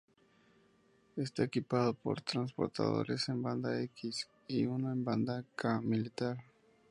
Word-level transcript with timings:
Está 1.15 1.43
equipado 1.43 1.93
con 1.93 2.15
transpondedores 2.15 3.29
en 3.29 3.39
banda 3.43 3.79
X, 3.83 4.27
y 4.47 4.65
uno 4.65 4.91
en 4.91 5.05
banda 5.05 5.45
K 5.55 5.79
militar. 5.81 6.37